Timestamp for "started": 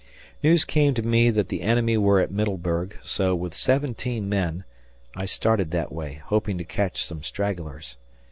5.25-5.69